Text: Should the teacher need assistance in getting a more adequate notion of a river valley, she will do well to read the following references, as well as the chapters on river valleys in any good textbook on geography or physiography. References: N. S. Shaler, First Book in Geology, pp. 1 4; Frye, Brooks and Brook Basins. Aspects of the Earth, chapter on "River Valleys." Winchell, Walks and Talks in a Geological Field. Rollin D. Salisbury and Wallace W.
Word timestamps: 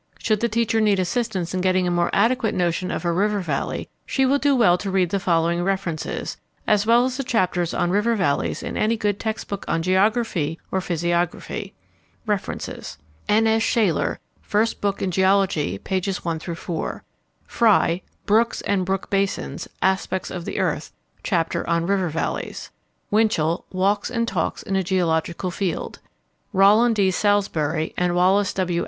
Should 0.17 0.39
the 0.39 0.49
teacher 0.49 0.81
need 0.81 0.97
assistance 0.99 1.53
in 1.53 1.61
getting 1.61 1.85
a 1.85 1.91
more 1.91 2.09
adequate 2.11 2.55
notion 2.55 2.89
of 2.89 3.05
a 3.05 3.11
river 3.11 3.39
valley, 3.39 3.87
she 4.03 4.25
will 4.25 4.39
do 4.39 4.55
well 4.55 4.75
to 4.79 4.89
read 4.89 5.11
the 5.11 5.19
following 5.19 5.63
references, 5.63 6.37
as 6.65 6.87
well 6.87 7.05
as 7.05 7.17
the 7.17 7.23
chapters 7.23 7.71
on 7.71 7.91
river 7.91 8.15
valleys 8.15 8.63
in 8.63 8.75
any 8.75 8.97
good 8.97 9.19
textbook 9.19 9.63
on 9.67 9.83
geography 9.83 10.59
or 10.71 10.81
physiography. 10.81 11.75
References: 12.25 12.97
N. 13.29 13.45
S. 13.45 13.61
Shaler, 13.61 14.19
First 14.41 14.81
Book 14.81 15.03
in 15.03 15.11
Geology, 15.11 15.77
pp. 15.77 16.15
1 16.17 16.39
4; 16.39 17.03
Frye, 17.45 18.01
Brooks 18.25 18.61
and 18.61 18.83
Brook 18.83 19.11
Basins. 19.11 19.67
Aspects 19.83 20.31
of 20.31 20.45
the 20.45 20.57
Earth, 20.57 20.91
chapter 21.21 21.61
on 21.69 21.85
"River 21.85 22.09
Valleys." 22.09 22.71
Winchell, 23.11 23.65
Walks 23.71 24.09
and 24.09 24.27
Talks 24.27 24.63
in 24.63 24.75
a 24.75 24.81
Geological 24.83 25.51
Field. 25.51 25.99
Rollin 26.53 26.95
D. 26.95 27.11
Salisbury 27.11 27.93
and 27.95 28.15
Wallace 28.15 28.51
W. 28.55 28.79